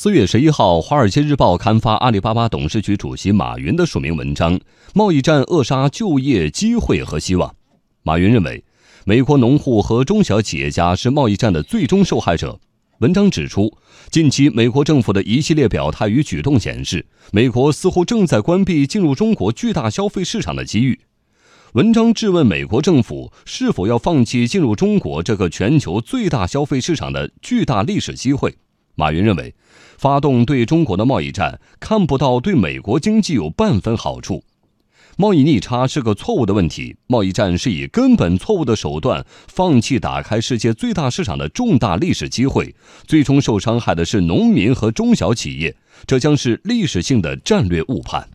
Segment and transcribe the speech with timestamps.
[0.00, 4.56] 四月十一号，《华尔街日报》刊发阿里巴巴董事局主席马云的署名文章
[4.94, 7.50] 《贸易战扼杀就业机会和希望》。
[8.04, 8.62] 马云认为，
[9.04, 12.60] 美国农户和中小企业家是贸易战的最终受害者。
[13.00, 13.76] 文章指出，
[14.08, 21.00] 近期美国政府的一系列表态与举动显示，美国似乎正在关闭进入中国巨大消费市场的机遇。
[21.72, 28.54] 文章质问美国政府是否要放弃进入中国这个全球最大消费市场的巨大历史机会。
[28.98, 29.54] 马云认为，
[29.96, 34.42] 发动对中国的贸易战看不到对美国经济有半分好处，
[35.16, 42.74] 贸易逆差是个错误的问题，贸易战是以根本错误的手段放弃打开世界最大市场的重大历史机会，
[43.06, 48.28] 最终受伤害的是农民和中小企业，这将是历史性的战略误判。